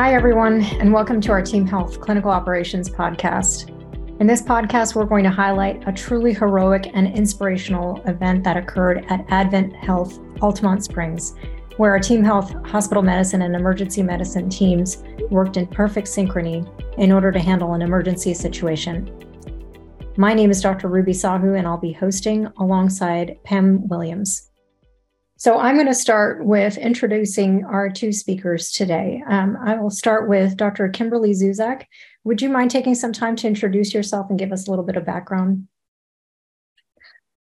[0.00, 3.68] Hi, everyone, and welcome to our Team Health Clinical Operations podcast.
[4.18, 9.04] In this podcast, we're going to highlight a truly heroic and inspirational event that occurred
[9.10, 11.34] at Advent Health Altamonte Springs,
[11.76, 17.12] where our Team Health hospital medicine and emergency medicine teams worked in perfect synchrony in
[17.12, 19.14] order to handle an emergency situation.
[20.16, 20.88] My name is Dr.
[20.88, 24.49] Ruby Sahu, and I'll be hosting alongside Pam Williams.
[25.40, 29.22] So I'm going to start with introducing our two speakers today.
[29.26, 30.86] Um, I will start with Dr.
[30.90, 31.86] Kimberly Zuzak.
[32.24, 34.98] Would you mind taking some time to introduce yourself and give us a little bit
[34.98, 35.66] of background?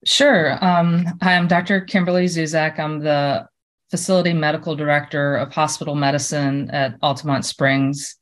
[0.03, 0.57] Sure.
[0.65, 1.81] Um, hi, I'm Dr.
[1.81, 2.79] Kimberly Zuzak.
[2.79, 3.47] I'm the
[3.91, 8.15] facility medical director of hospital medicine at Altamonte Springs.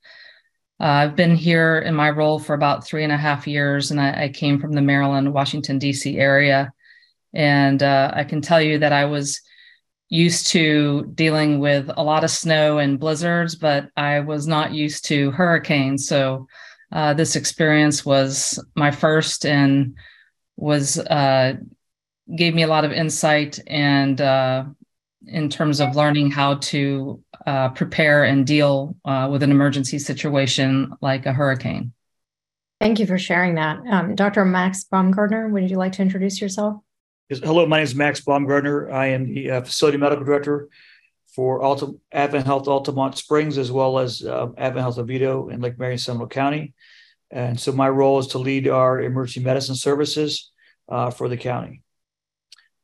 [0.81, 4.01] Uh, I've been here in my role for about three and a half years, and
[4.01, 6.17] I, I came from the Maryland, Washington, D.C.
[6.17, 6.73] area.
[7.33, 9.39] And uh, I can tell you that I was
[10.13, 15.05] used to dealing with a lot of snow and blizzards, but I was not used
[15.05, 16.07] to hurricanes.
[16.07, 16.45] So
[16.91, 19.95] uh, this experience was my first and
[20.55, 21.55] was uh,
[22.37, 24.65] gave me a lot of insight and uh,
[25.25, 30.93] in terms of learning how to uh, prepare and deal uh, with an emergency situation
[31.01, 31.91] like a hurricane.
[32.79, 33.79] Thank you for sharing that.
[33.89, 34.45] Um, Dr.
[34.45, 36.75] Max Baumgartner, would you like to introduce yourself?
[37.29, 38.91] Hello, my name is Max Baumgartner.
[38.91, 40.67] I am the uh, facility medical director
[41.33, 41.63] for
[42.11, 46.27] Advent Health Altamonte Springs, as well as uh, Advent Health Oviedo in Lake Marion, Seminole
[46.27, 46.73] County.
[47.31, 50.51] And so my role is to lead our emergency medicine services
[50.89, 51.81] uh, for the county.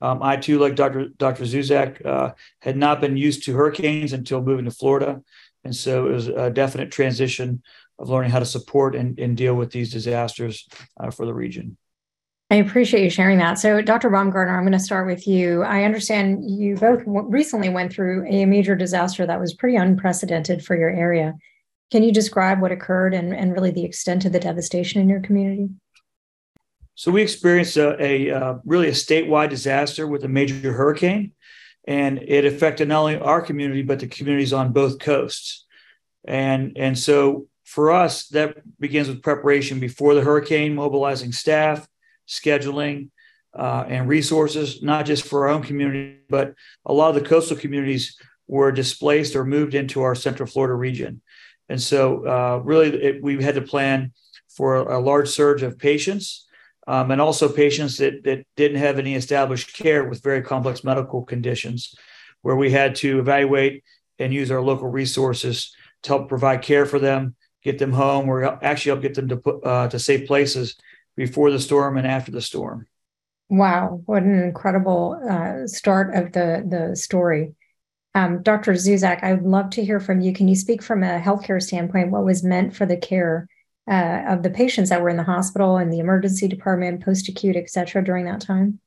[0.02, 1.10] Um, I too, like Dr.
[1.10, 1.44] Dr.
[1.44, 5.22] Zuzak, uh, had not been used to hurricanes until moving to Florida.
[5.66, 7.62] And so it was a definite transition
[8.00, 10.66] of learning how to support and, and deal with these disasters
[10.98, 11.78] uh, for the region.
[12.52, 13.59] I appreciate you sharing that.
[13.59, 14.09] So, Dr.
[14.09, 15.61] Baumgartner, I'm going to start with you.
[15.61, 20.75] I understand you both recently went through a major disaster that was pretty unprecedented for
[20.75, 21.36] your area.
[21.92, 25.20] Can you describe what occurred and, and really the extent of the devastation in your
[25.20, 25.70] community?
[26.95, 31.33] So, we experienced a, a uh, really a statewide disaster with a major hurricane,
[31.87, 35.66] and it affected not only our community but the communities on both coasts.
[36.26, 41.87] And and so for us, that begins with preparation before the hurricane, mobilizing staff
[42.30, 43.10] scheduling,
[43.58, 46.54] uh, and resources, not just for our own community, but
[46.86, 48.17] a lot of the coastal communities
[48.48, 51.22] were displaced or moved into our Central Florida region.
[51.67, 54.12] And so, uh, really, it, we had to plan
[54.50, 56.48] for a, large surge of patients
[56.88, 61.23] um, and also patients that, that didn't have any established care with very complex medical
[61.23, 61.94] conditions,
[62.42, 63.84] where we had to evaluate
[64.17, 65.73] and use our local resources
[66.04, 69.40] to help provide care for them, get them home, or actually help get them to,
[69.64, 70.76] uh, to safe places
[71.19, 72.87] before the storm and after the storm.
[73.49, 77.55] Wow, what an incredible uh, start of the the story.
[78.15, 78.71] Um, Dr.
[78.73, 80.33] Zuzak, I would love to hear from you.
[80.33, 83.47] Can you speak from a healthcare standpoint what was meant for the care
[83.91, 87.57] uh, of the patients that were in the hospital and the emergency department, post acute,
[87.57, 88.80] et cetera, during that time?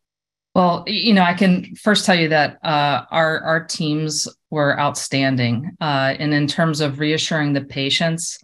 [0.55, 5.77] Well, you know, I can first tell you that uh, our our teams were outstanding,
[5.83, 8.39] uh, and in terms of reassuring the patients,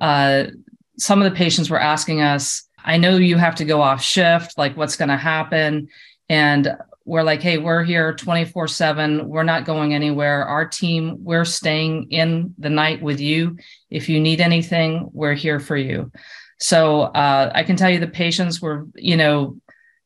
[0.00, 0.44] uh,
[0.98, 4.58] some of the patients were asking us, I know you have to go off shift,
[4.58, 5.88] like what's going to happen.
[6.28, 9.28] And we're like, hey, we're here 24 7.
[9.28, 10.44] We're not going anywhere.
[10.44, 13.58] Our team, we're staying in the night with you.
[13.90, 16.12] If you need anything, we're here for you.
[16.58, 19.56] So uh, I can tell you the patients were, you know,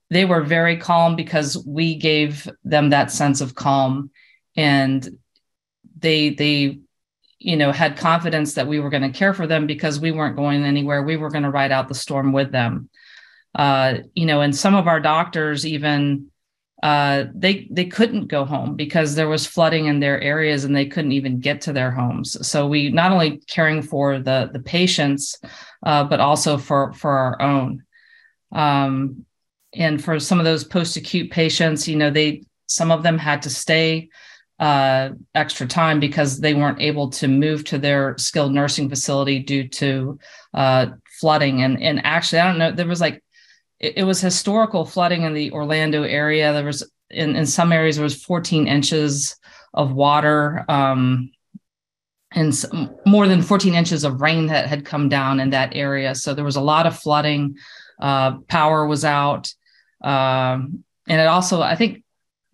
[0.08, 4.10] they were very calm because we gave them that sense of calm
[4.56, 5.06] and
[5.98, 6.78] they they
[7.38, 10.36] you know had confidence that we were going to care for them because we weren't
[10.36, 11.02] going anywhere.
[11.02, 12.88] We were going to ride out the storm with them.
[13.54, 16.30] Uh, you know and some of our doctors even
[16.82, 20.84] uh, they they couldn't go home because there was flooding in their areas and they
[20.84, 22.46] couldn't even get to their homes.
[22.46, 25.38] So we not only caring for the the patients
[25.84, 27.82] uh, but also for for our own.
[28.52, 29.24] Um,
[29.74, 33.42] and for some of those post acute patients you know they some of them had
[33.42, 34.08] to stay
[34.58, 39.68] uh, extra time because they weren't able to move to their skilled nursing facility due
[39.68, 40.18] to
[40.54, 40.86] uh,
[41.20, 41.62] flooding.
[41.62, 43.22] And and actually, I don't know, there was like
[43.80, 46.52] it, it, was historical flooding in the Orlando area.
[46.52, 49.36] There was in, in some areas there was 14 inches
[49.74, 50.64] of water.
[50.68, 51.30] Um,
[52.32, 56.14] and some, more than 14 inches of rain that had come down in that area.
[56.14, 57.56] So there was a lot of flooding.
[58.00, 59.52] Uh, power was out.
[60.02, 62.02] Um, and it also, I think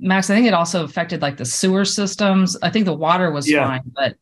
[0.02, 2.56] Max, I think it also affected like the sewer systems.
[2.62, 3.66] I think the water was yeah.
[3.66, 4.16] fine, but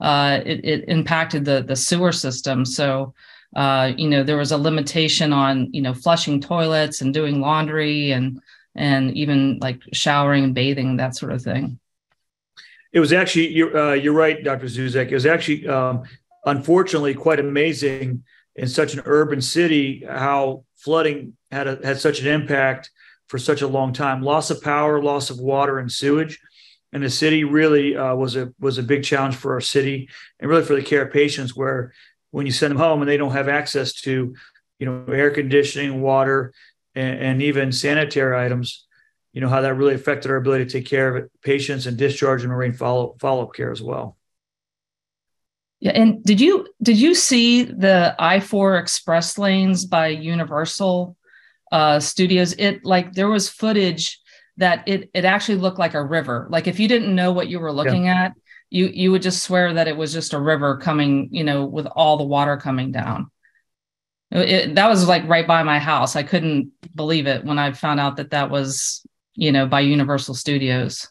[0.00, 2.64] uh, it, it impacted the the sewer system.
[2.64, 3.14] So
[3.56, 8.12] uh, you know there was a limitation on you know flushing toilets and doing laundry
[8.12, 8.40] and
[8.74, 11.78] and even like showering and bathing that sort of thing.
[12.92, 14.66] It was actually you're uh, you're right, Dr.
[14.66, 15.10] Zuzak.
[15.10, 16.04] It was actually um,
[16.44, 18.24] unfortunately quite amazing
[18.56, 22.90] in such an urban city how flooding had a, had such an impact
[23.28, 24.22] for such a long time.
[24.22, 26.40] Loss of power, loss of water and sewage,
[26.92, 30.50] and the city really uh, was a was a big challenge for our city and
[30.50, 31.56] really for the care of patients.
[31.56, 31.92] Where
[32.30, 34.34] when you send them home and they don't have access to,
[34.78, 36.52] you know, air conditioning, water,
[36.94, 38.86] and, and even sanitary items,
[39.32, 42.42] you know how that really affected our ability to take care of patients and discharge
[42.42, 44.16] and marine follow follow up care as well.
[45.80, 51.16] Yeah, and did you did you see the I four express lanes by Universal
[51.74, 52.54] uh, Studios?
[52.58, 54.20] It like there was footage
[54.56, 56.46] that it it actually looked like a river.
[56.50, 58.26] Like if you didn't know what you were looking yeah.
[58.26, 58.32] at,
[58.70, 61.86] you you would just swear that it was just a river coming, you know, with
[61.86, 63.30] all the water coming down.
[64.30, 66.16] It, that was like right by my house.
[66.16, 69.04] I couldn't believe it when I found out that that was,
[69.34, 71.08] you know, by Universal Studios.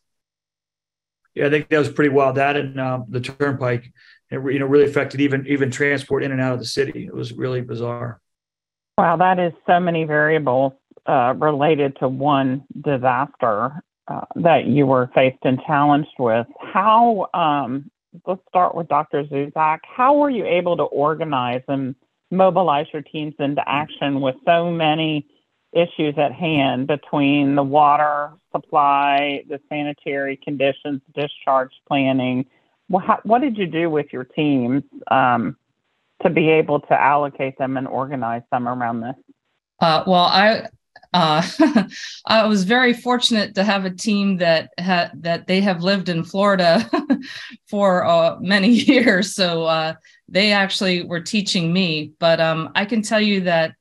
[1.35, 2.35] Yeah, I think that was pretty wild.
[2.35, 3.91] That and uh, the Turnpike
[4.33, 7.05] it you know really affected even even transport in and out of the city.
[7.05, 8.19] It was really bizarre.
[8.97, 10.73] Wow, that is so many variables
[11.07, 16.45] uh, related to one disaster uh, that you were faced and challenged with.
[16.59, 17.27] How?
[17.33, 17.89] Um,
[18.27, 19.23] let's start with Dr.
[19.23, 19.79] Zuzak.
[19.83, 21.95] How were you able to organize and
[22.29, 25.25] mobilize your teams into action with so many
[25.71, 32.45] issues at hand between the water supply, the sanitary conditions, discharge planning?
[32.91, 35.57] How, what did you do with your teams um,
[36.23, 39.15] to be able to allocate them and organize them around this?
[39.79, 40.67] Uh, well, I
[41.13, 41.47] uh,
[42.25, 46.23] I was very fortunate to have a team that ha- that they have lived in
[46.23, 46.89] Florida
[47.69, 49.93] for uh, many years, so uh,
[50.27, 52.13] they actually were teaching me.
[52.19, 53.75] But um, I can tell you that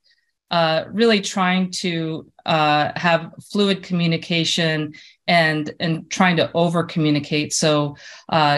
[0.51, 4.93] uh, really trying to uh, have fluid communication
[5.27, 7.97] and and trying to over communicate so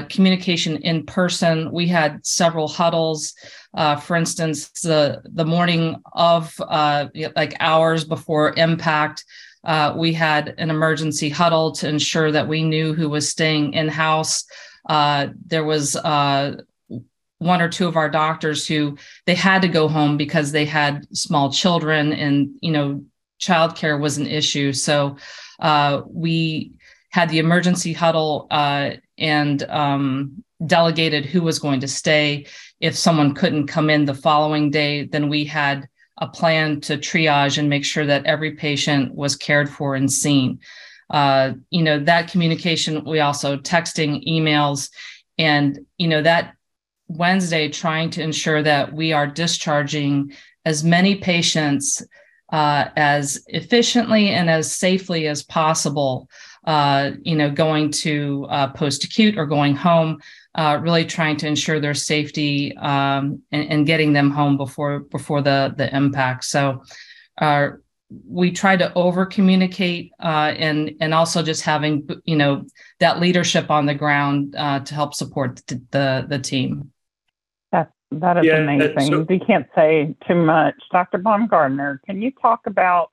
[0.09, 3.35] communication in person we had several huddles
[3.75, 7.07] uh, for instance the the morning of uh,
[7.37, 9.25] like hours before impact
[9.65, 13.89] uh, we had an emergency huddle to ensure that we knew who was staying in
[13.89, 14.45] house
[14.89, 16.57] uh, there was uh,
[17.39, 21.07] one or two of our doctors who they had to go home because they had
[21.17, 23.05] small children and you know
[23.41, 25.17] childcare was an issue so
[25.61, 26.73] uh, we
[27.11, 28.49] had the emergency huddle
[29.19, 32.47] and um, delegated who was going to stay.
[32.81, 35.89] If someone couldn't come in the following day, then we had
[36.19, 40.61] a plan to triage and make sure that every patient was cared for and seen.
[41.11, 44.91] Uh, you know, that communication, we also texting, emails,
[45.39, 46.55] and, you know, that
[47.09, 50.33] Wednesday trying to ensure that we are discharging
[50.65, 52.03] as many patients
[52.53, 56.29] uh, as efficiently and as safely as possible.
[56.65, 60.19] Uh, you know, going to uh, post acute or going home,
[60.55, 65.43] uh, really trying to ensure their safety um, and, and, getting them home before before
[65.43, 66.45] the the impact.
[66.45, 66.83] So
[67.39, 67.69] uh,
[68.27, 72.65] we try to over communicate uh, and and also just having you know
[72.99, 76.93] that leadership on the ground to help support the, the, the team.
[78.21, 79.01] That is yeah, amazing.
[79.01, 80.75] So, we can't say too much.
[80.93, 81.19] Dr.
[81.19, 83.11] Baumgartner, can you talk about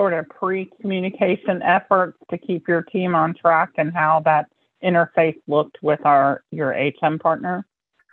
[0.00, 4.46] sort of pre-communication efforts to keep your team on track and how that
[4.82, 7.66] interface looked with our your HM partner?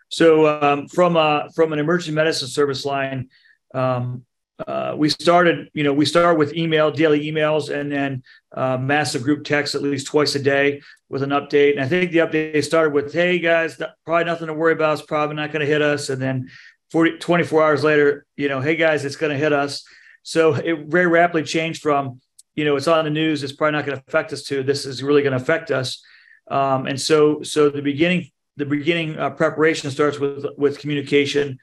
[0.10, 3.30] So um, from a, from an emergency medicine service line,
[3.74, 4.26] um,
[4.68, 8.22] uh, we started, you know, we start with email, daily emails, and then
[8.52, 11.72] uh, massive group text at least twice a day with an update.
[11.72, 15.00] And I think the update started with, "Hey guys, probably nothing to worry about.
[15.00, 16.50] It's probably not going to hit us." And then
[16.92, 19.86] 40, 24 hours later, you know, "Hey guys, it's going to hit us."
[20.28, 22.20] So it very rapidly changed from,
[22.54, 23.44] you know, it's on the news.
[23.44, 24.44] It's probably not going to affect us.
[24.44, 26.04] To this is really going to affect us.
[26.52, 31.60] Um, and so, so the beginning, the beginning uh, preparation starts with with communication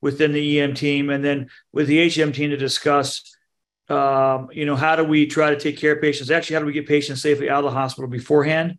[0.00, 3.36] within the EM team, and then with the HM team to discuss,
[3.90, 6.30] um, you know, how do we try to take care of patients?
[6.30, 8.78] Actually, how do we get patients safely out of the hospital beforehand?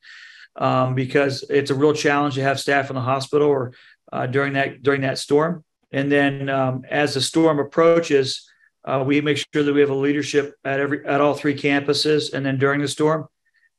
[0.56, 3.74] Um, because it's a real challenge to have staff in the hospital or
[4.12, 5.64] uh, during that during that storm.
[5.92, 8.48] And then um, as the storm approaches,
[8.88, 12.34] uh, we make sure that we have a leadership at every at all three campuses,
[12.34, 13.28] and then during the storm,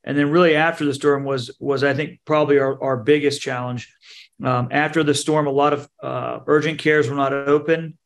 [0.05, 3.93] and then really after the storm was was I think probably our, our biggest challenge
[4.43, 7.99] um, after the storm, a lot of uh, urgent cares were not open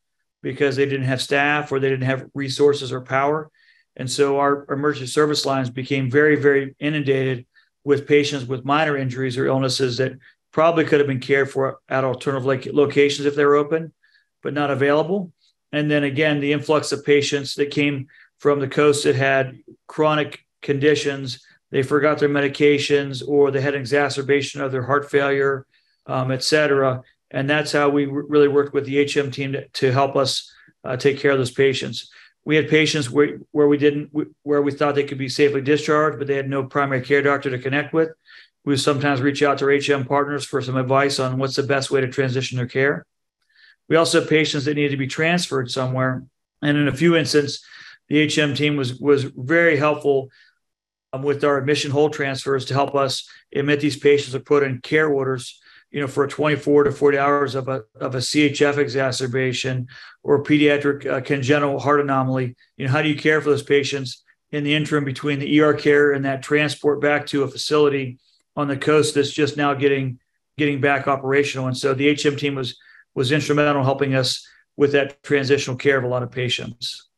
[0.43, 3.51] because they didn't have staff or they didn't have resources or power.
[3.97, 7.47] And so our emergency service lines became very, very inundated
[7.85, 10.13] with patients with minor injuries or illnesses that
[10.53, 13.93] probably could have been cared for at alternative locations if they were open,
[14.43, 15.33] but not available.
[15.73, 20.45] And then again, the influx of patients that came from the coast that had chronic
[20.61, 25.67] conditions, they forgot their medications or they had an exacerbation of their heart failure
[26.07, 27.03] um, et cetera.
[27.31, 30.53] And that's how we really worked with the HM team to, to help us
[30.85, 32.11] uh, take care of those patients.
[32.45, 34.11] We had patients where, where we didn't,
[34.43, 37.51] where we thought they could be safely discharged, but they had no primary care doctor
[37.51, 38.11] to connect with.
[38.65, 41.91] We sometimes reach out to our HM partners for some advice on what's the best
[41.91, 43.07] way to transition their care.
[43.89, 46.25] We also have patients that need to be transferred somewhere.
[46.63, 47.65] And in a few instances,
[48.09, 50.29] the HM team was, was very helpful
[51.13, 54.81] um, with our admission hold transfers to help us admit these patients or put in
[54.81, 55.61] care orders
[55.93, 59.87] you know, for 24 to 40 hours of a, of a CHF exacerbation
[60.23, 64.25] or pediatric uh, congenital heart anomaly, you know, how do you care for those patients
[64.51, 68.19] in the interim between the ER care and that transport back to a facility
[68.57, 70.19] on the coast that's just now getting
[70.57, 71.67] getting back operational?
[71.67, 72.79] And so the HM team was
[73.15, 77.09] was instrumental in helping us with that transitional care of a lot of patients.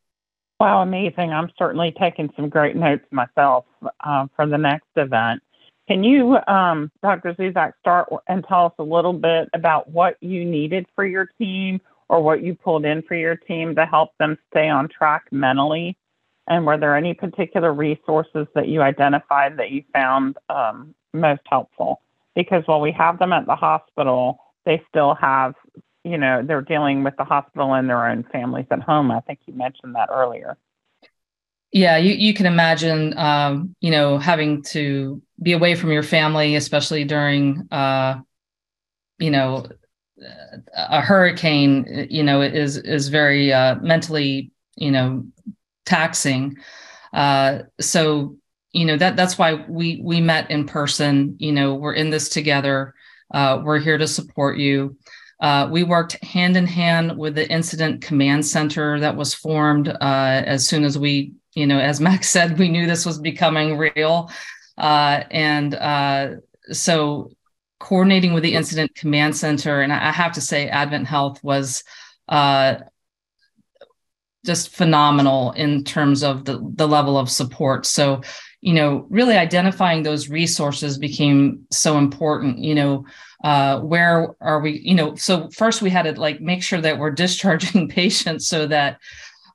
[0.60, 1.32] Wow, amazing!
[1.32, 3.64] I'm certainly taking some great notes myself
[4.00, 5.42] uh, for the next event.
[5.88, 7.34] Can you, um, Dr.
[7.34, 11.80] Zuzak, start and tell us a little bit about what you needed for your team
[12.08, 15.96] or what you pulled in for your team to help them stay on track mentally?
[16.46, 22.00] And were there any particular resources that you identified that you found um, most helpful?
[22.34, 25.54] Because while we have them at the hospital, they still have,
[26.04, 29.10] you know, they're dealing with the hospital and their own families at home.
[29.10, 30.56] I think you mentioned that earlier.
[31.72, 36.54] Yeah, you, you can imagine, um, you know, having to be away from your family,
[36.54, 38.20] especially during, uh,
[39.18, 39.66] you know,
[40.76, 42.06] a hurricane.
[42.10, 45.24] You know, is is very uh, mentally, you know,
[45.84, 46.56] taxing.
[47.12, 48.36] Uh, so,
[48.70, 51.34] you know, that that's why we we met in person.
[51.40, 52.94] You know, we're in this together.
[53.32, 54.96] Uh, we're here to support you.
[55.40, 59.96] Uh, we worked hand in hand with the incident command center that was formed uh,
[60.00, 64.30] as soon as we you know, as Max said, we knew this was becoming real.
[64.76, 66.30] Uh, and uh,
[66.72, 67.30] so
[67.78, 71.84] coordinating with the incident command center, and I have to say, Advent Health was
[72.28, 72.76] uh,
[74.44, 77.86] just phenomenal in terms of the, the level of support.
[77.86, 78.22] So,
[78.64, 82.58] you know, really identifying those resources became so important.
[82.60, 83.06] You know,
[83.44, 84.80] uh, where are we?
[84.80, 88.66] You know, so first we had to like make sure that we're discharging patients so
[88.66, 88.98] that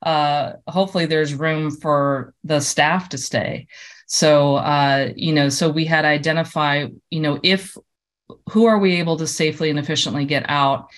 [0.03, 3.65] uh, hopefully there's room for the staff to stay.
[4.05, 7.75] So, uh, you know, so we had to identify, you know, if
[8.51, 10.91] who are we able to safely and efficiently get out,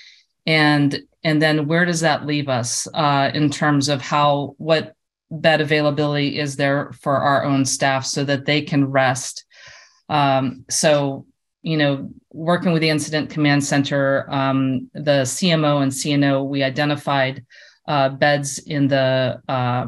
[0.45, 4.95] and and then where does that leave us uh, in terms of how what
[5.31, 9.45] bed availability is there for our own staff so that they can rest.
[10.09, 11.25] Um, so,
[11.61, 17.45] you know, working with the incident command center, um, the CMO and CNO, we identified
[17.87, 19.87] uh, beds in the uh,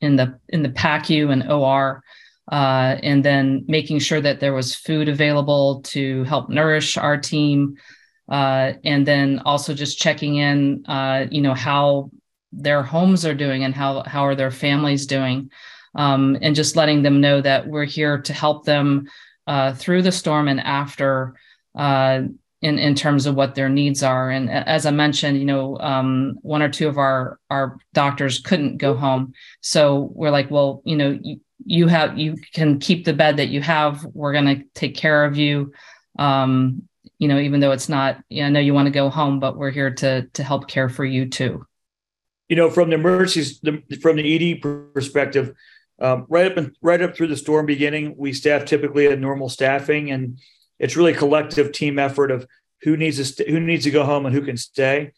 [0.00, 2.02] in the in the PACU and OR,
[2.50, 7.76] uh, and then making sure that there was food available to help nourish our team,
[8.28, 12.10] uh, and then also just checking in, uh, you know, how
[12.52, 15.50] their homes are doing and how how are their families doing,
[15.94, 19.08] um, and just letting them know that we're here to help them
[19.46, 21.34] uh, through the storm and after
[22.62, 24.30] in in terms of what their needs are.
[24.30, 28.78] And as I mentioned, you know, um, one or two of our our doctors couldn't
[28.78, 33.12] go home, so we're like, well, you know, you, you have you can keep the
[33.12, 34.04] bed that you have.
[34.12, 35.72] We're going to take care of you.
[36.18, 36.82] Um,
[37.18, 39.40] you know, even though it's not, you know, I know you want to go home,
[39.40, 41.66] but we're here to to help care for you too.
[42.50, 43.60] You know, from the emergencies,
[44.02, 44.60] from the ED
[44.92, 45.54] perspective,
[46.00, 49.48] um, right up and right up through the storm beginning, we staff typically at normal
[49.48, 50.40] staffing, and
[50.78, 52.46] it's really collective team effort of
[52.82, 55.12] who needs to st- who needs to go home and who can stay.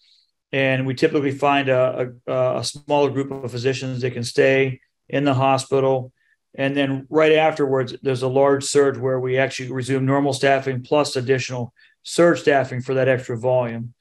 [0.53, 5.25] And we typically find a, a, a smaller group of physicians that can stay in
[5.25, 6.13] the hospital.
[6.55, 11.17] And then right afterwards, there's a large surge where we actually resume normal staffing plus
[11.17, 11.73] additional
[12.03, 13.95] surge staffing for that extra volume.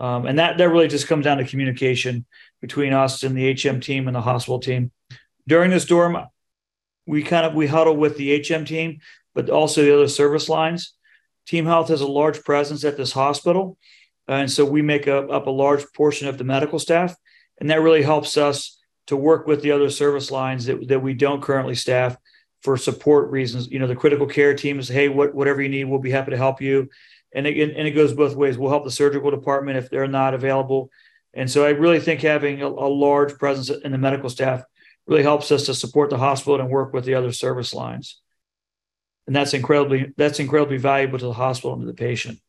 [0.00, 2.24] Um, and that, that really just comes down to communication
[2.60, 4.90] between us and the HM team and the hospital team.
[5.46, 6.16] During the storm,
[7.06, 9.00] we kind of we huddle with the HM team,
[9.34, 10.94] but also the other service lines.
[11.46, 13.78] Team Health has a large presence at this hospital.
[14.28, 17.16] And so we make a, up a large portion of the medical staff.
[17.58, 21.14] And that really helps us to work with the other service lines that, that we
[21.14, 22.16] don't currently staff
[22.60, 23.68] for support reasons.
[23.68, 26.32] You know, the critical care team is, hey, what, whatever you need, we'll be happy
[26.32, 26.90] to help you.
[27.34, 28.58] And it, and it goes both ways.
[28.58, 30.90] We'll help the surgical department if they're not available.
[31.38, 34.64] And so I really think having a, a large presence in the medical staff
[35.06, 38.20] really helps us to support the hospital and work with the other service lines.
[39.26, 42.40] And that's incredibly that's incredibly valuable to the hospital and to the patient.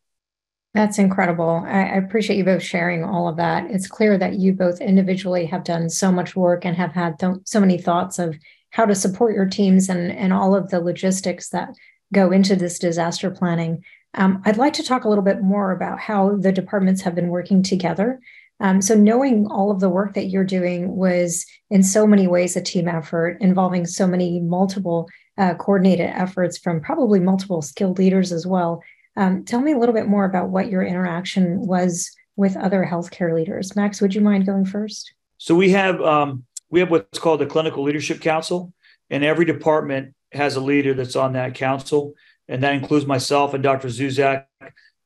[0.74, 1.64] That's incredible.
[1.66, 3.70] I, appreciate you both sharing all of that.
[3.72, 7.38] It's clear that you both individually have done so much work and have had th-
[7.46, 8.38] so many thoughts of
[8.70, 11.70] how to support your teams and and all of the logistics that
[12.12, 13.84] go into this disaster planning.
[14.16, 17.30] Um, I'd like to talk a little bit more about how the departments have been
[17.30, 18.20] working together.
[18.62, 22.56] Um, so, knowing all of the work that you're doing was in so many ways
[22.56, 28.32] a team effort involving so many multiple uh, coordinated efforts from probably multiple skilled leaders
[28.32, 28.84] as well.
[29.16, 33.34] Um, tell me a little bit more about what your interaction was with other healthcare
[33.34, 33.76] leaders.
[33.76, 35.14] Max, would you mind going first?
[35.38, 38.74] So we have um, we have what's called the Clinical Leadership Council,
[39.10, 42.14] and every department has a leader that's on that council,
[42.48, 43.88] and that includes myself and Dr.
[43.88, 44.46] Zuzak,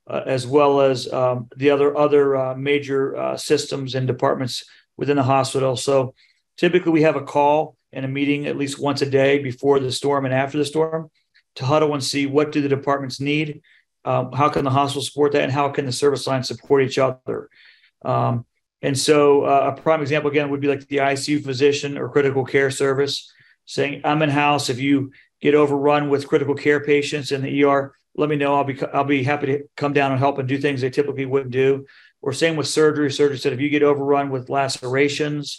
[0.09, 4.63] as well as um, the other other uh, major uh, systems and departments
[4.97, 5.75] within the hospital.
[5.75, 6.13] So
[6.57, 9.91] typically, we have a call and a meeting at least once a day before the
[9.91, 11.09] storm and after the storm
[11.55, 13.61] to huddle and see what do the departments need,
[14.05, 16.97] um, how can the hospital support that, and how can the service lines support each
[16.97, 17.49] other.
[18.03, 18.45] Um,
[18.81, 22.43] and so, uh, a prime example again would be like the ICU physician or critical
[22.43, 23.31] care service
[23.65, 24.69] saying, "I'm in house.
[24.69, 28.55] If you get overrun with critical care patients in the ER, let me know.
[28.55, 31.25] I'll be I'll be happy to come down and help and do things they typically
[31.25, 31.85] wouldn't do."
[32.21, 33.11] Or same with surgery.
[33.11, 35.57] Surgery said, if you get overrun with lacerations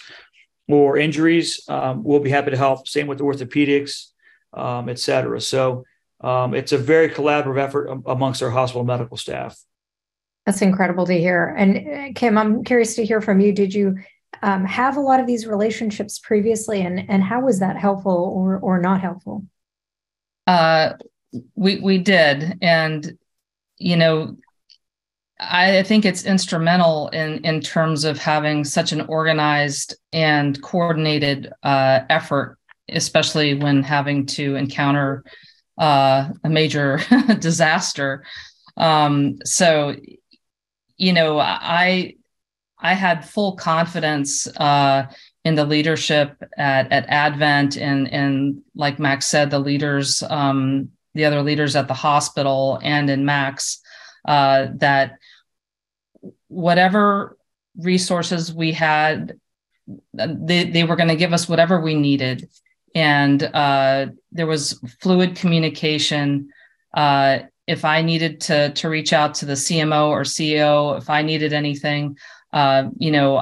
[0.67, 2.89] or injuries, um, we'll be happy to help.
[2.89, 4.13] Same with orthopedics,
[4.55, 5.43] um, et cetera.
[5.43, 5.85] So
[6.23, 9.59] um, it's a very collaborative effort amongst our hospital medical staff.
[10.47, 11.55] That's incredible to hear.
[11.55, 13.53] And uh, Kim, I'm curious to hear from you.
[13.53, 13.99] Did you
[14.43, 18.59] um, have a lot of these relationships previously, and and how was that helpful or
[18.59, 19.45] or not helpful?
[20.47, 20.95] Uh,
[21.55, 23.19] we we did, and
[23.79, 24.37] you know,
[25.41, 32.01] I think it's instrumental in in terms of having such an organized and coordinated uh,
[32.09, 35.25] effort, especially when having to encounter
[35.79, 37.01] uh, a major
[37.39, 38.25] disaster.
[38.77, 39.97] Um, so,
[40.97, 42.15] you know, I
[42.79, 45.07] I had full confidence uh,
[45.45, 51.25] in the leadership at at Advent, and and like Max said, the leaders, um, the
[51.25, 53.81] other leaders at the hospital, and in Max,
[54.25, 55.19] uh, that
[56.49, 57.37] whatever
[57.77, 59.39] resources we had,
[60.13, 62.49] they they were going to give us whatever we needed
[62.95, 66.51] and uh, there was fluid communication.
[66.95, 71.23] Uh, if I needed to to reach out to the CMO or CEO, if I
[71.23, 72.17] needed anything,
[72.53, 73.39] uh, you know,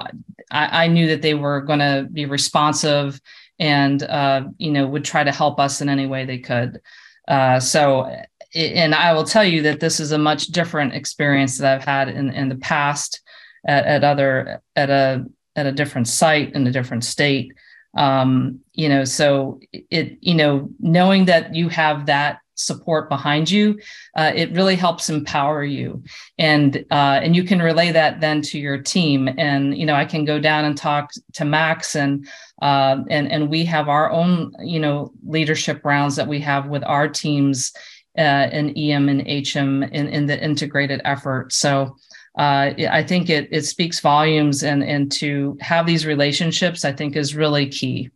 [0.50, 3.20] I, I, knew that they were going to be responsive
[3.58, 6.80] and uh, you know would try to help us in any way they could.
[7.28, 8.14] Uh, so,
[8.54, 12.08] and I will tell you that this is a much different experience that I've had
[12.08, 13.20] in in the past
[13.66, 15.24] at, at other at a
[15.56, 17.52] at a different site in a different state.
[17.96, 23.78] Um, you know so it you know knowing that you have that support behind you
[24.16, 26.02] uh, it really helps empower you.
[26.38, 29.28] And uh, and you can relay that then to your team.
[29.38, 32.26] And you know i can go down and talk to max and
[32.60, 36.84] uh, and and we have our own you know leadership rounds that we have with
[36.84, 37.72] our teams
[38.18, 41.52] uh, in em and hm in, in the integrated effort.
[41.52, 41.96] So
[42.38, 47.16] uh, I think it it speaks volumes, and and to have these relationships, I think,
[47.16, 48.10] is really key.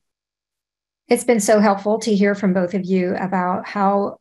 [1.09, 4.19] It's been so helpful to hear from both of you about how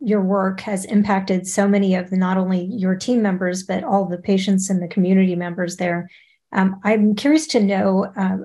[0.00, 4.06] your work has impacted so many of the, not only your team members but all
[4.06, 6.08] the patients and the community members there.
[6.52, 8.38] Um, I'm curious to know uh,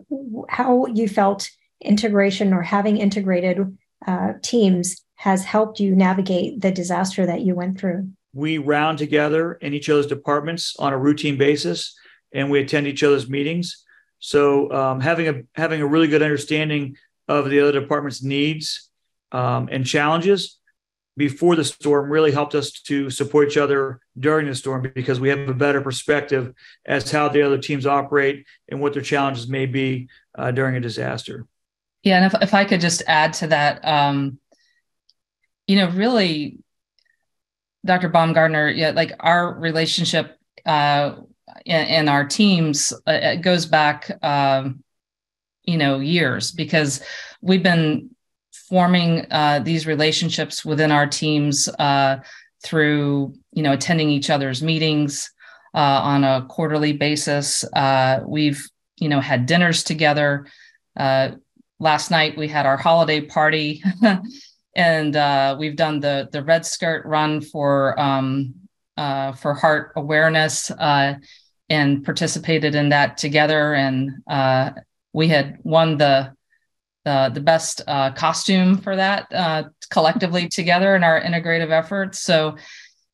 [0.50, 1.50] how you felt
[1.82, 7.80] integration or having integrated uh, teams has helped you navigate the disaster that you went
[7.80, 11.96] through we round together in each other's departments on a routine basis
[12.34, 13.84] and we attend each other's meetings
[14.20, 18.90] so um, having a having a really good understanding of the other department's needs
[19.32, 20.60] um, and challenges
[21.16, 25.30] before the storm really helped us to support each other during the storm because we
[25.30, 26.54] have a better perspective
[26.86, 30.80] as how the other teams operate and what their challenges may be uh, during a
[30.80, 31.46] disaster
[32.04, 34.40] yeah and if, if i could just add to that um,
[35.68, 36.58] you know really
[37.86, 38.10] Dr.
[38.10, 41.16] Baumgartner, yeah, like our relationship uh,
[41.66, 44.84] and, our teams uh, goes back, um,
[45.64, 47.04] you know, years because
[47.42, 48.10] we've been
[48.74, 52.18] forming uh, these relationships within our teams uh,
[52.64, 55.30] through, you know, attending each other's meetings
[55.76, 57.64] uh, on a quarterly basis.
[57.76, 60.48] Uh, we've, you know, had dinners together.
[61.80, 63.84] last night we had our holiday party.
[64.76, 68.56] and uh, we've done the the red skirt run for um,
[68.98, 71.14] uh, for heart awareness uh,
[71.70, 74.72] and participated in that together and uh,
[75.14, 76.34] we had won the
[77.06, 82.20] the, the best uh, costume for that uh, collectively together in our integrative efforts.
[82.20, 82.56] So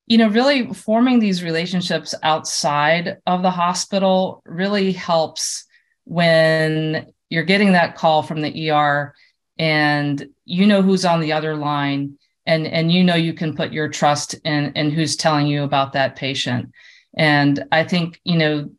[0.10, 5.65] you know really forming these relationships outside of the hospital really helps
[6.04, 9.13] when you're getting that call from the er
[9.58, 13.71] and you know who's on the other line and and you know you can put
[13.71, 16.71] your trust in in who's telling you about that patient.
[17.15, 18.69] And i think you know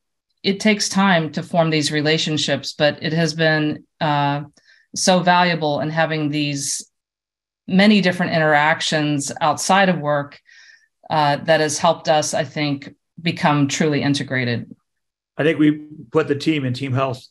[0.43, 4.43] it takes time to form these relationships but it has been uh,
[4.95, 6.91] so valuable in having these
[7.67, 10.41] many different interactions outside of work
[11.09, 14.75] uh, that has helped us i think become truly integrated.
[15.37, 17.27] I think we put the team in team health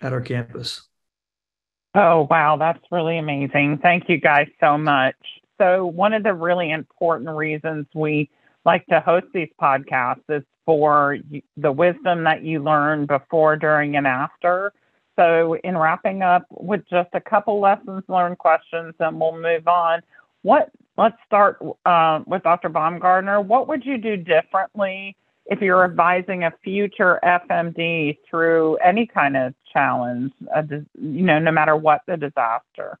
[0.00, 0.86] at our campus.
[1.94, 2.56] Oh wow.
[2.56, 3.78] That's really amazing.
[3.82, 5.16] Thank you guys so much.
[5.58, 8.30] So, one of the really important reasons we
[8.64, 11.16] like to host these podcasts is for
[11.56, 14.72] the wisdom that you learn before, during, and after.
[15.18, 20.02] So, in wrapping up with just a couple lessons learned questions, and we'll move on.
[20.42, 22.68] What let's start uh, with Dr.
[22.68, 23.40] Baumgartner.
[23.40, 29.54] What would you do differently if you're advising a future FMD through any kind of
[29.72, 32.98] challenge, you know, no matter what the disaster?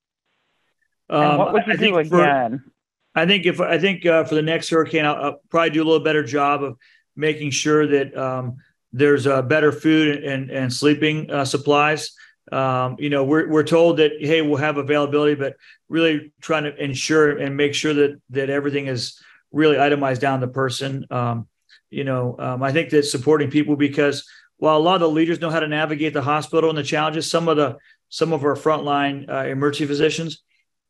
[1.10, 2.58] And what would you do again?
[2.58, 5.82] For, I think if I think uh, for the next hurricane, I'll, I'll, probably do
[5.82, 6.78] a little better job of
[7.16, 8.58] making sure that um,
[8.92, 12.12] there's uh, better food and and sleeping uh, supplies.
[12.50, 15.56] Um, you know, we're we're told that hey, we'll have availability, but
[15.88, 19.20] really trying to ensure and make sure that that everything is
[19.52, 21.06] really itemized down the person.
[21.10, 21.48] Um,
[21.90, 25.40] you know, um, I think that supporting people because while a lot of the leaders
[25.40, 27.76] know how to navigate the hospital and the challenges, some of the
[28.08, 30.42] some of our frontline uh, emergency physicians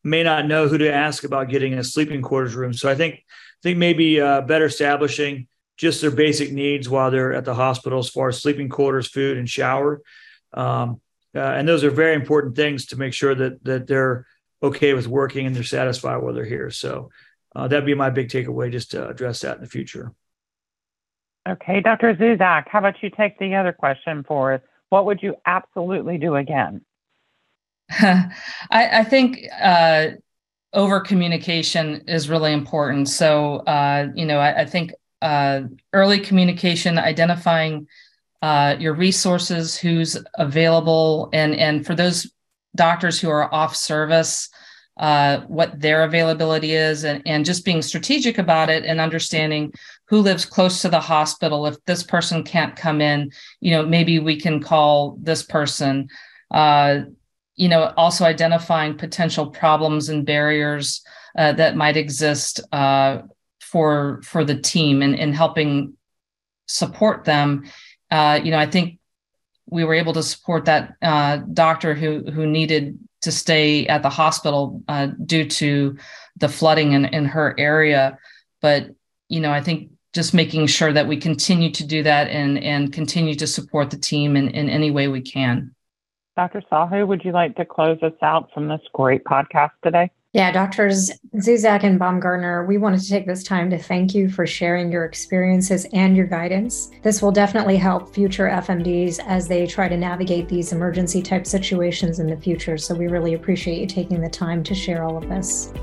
[0.03, 2.73] may not know who to ask about getting a sleeping quarters room.
[2.73, 5.47] So I think I think maybe uh, better establishing
[5.79, 9.37] just their basic needs while they're at the hospital, as far as sleeping quarters, food,
[9.37, 10.01] and shower.
[10.53, 10.99] Um,
[11.33, 14.27] uh, and those are very important things to make sure that that they're
[14.61, 16.69] okay with working and they're satisfied while they're here.
[16.69, 17.11] So
[17.55, 20.11] uh, that'd be my big takeaway, just to address that in the future.
[21.47, 22.13] Okay, Dr.
[22.13, 24.61] Zuzak, how about you take the other question for us?
[24.89, 26.81] What would you absolutely do again?
[27.89, 28.29] I,
[28.71, 30.09] I, think uh,
[30.73, 33.07] over communication is really important.
[33.07, 35.61] So, uh, you know, I, I think uh,
[35.93, 37.87] early communication, identifying
[38.41, 42.31] uh, your resources, who's available, and and for those
[42.75, 44.49] doctors who are off service,
[44.97, 49.73] uh, what their availability is, and and just being strategic about it, and understanding
[50.05, 51.67] who lives close to the hospital.
[51.67, 56.07] If this person can't come in, you know, maybe we can call this person.
[56.49, 57.01] Uh,
[57.55, 61.01] you know, also identifying potential problems and barriers
[61.37, 63.19] uh, that might exist uh,
[63.71, 65.93] for for the team and, and helping
[66.67, 67.65] support them.
[68.09, 68.99] Uh, you know, I think
[69.67, 74.09] we were able to support that uh, doctor who who needed to stay at the
[74.09, 75.97] hospital uh, due to
[76.37, 78.17] the flooding in, in her area.
[78.61, 78.89] But
[79.27, 82.91] you know, I think just making sure that we continue to do that and and
[82.91, 85.75] continue to support the team in, in any way we can.
[86.35, 86.63] Dr.
[86.71, 90.09] Sahu, would you like to close us out from this great podcast today?
[90.31, 94.45] Yeah, Doctors Zuzak and Baumgartner, we wanted to take this time to thank you for
[94.45, 96.91] sharing your experiences and your guidance.
[97.01, 102.19] This will definitely help future FMDs as they try to navigate these emergency type situations
[102.19, 102.77] in the future.
[102.77, 105.73] So we really appreciate you taking the time to share all of this.